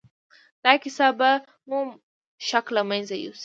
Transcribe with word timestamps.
دا 0.63 0.71
کيسه 0.83 1.07
به 1.19 1.31
مو 1.69 1.79
شک 2.47 2.65
له 2.75 2.81
منځه 2.89 3.15
يوسي. 3.23 3.39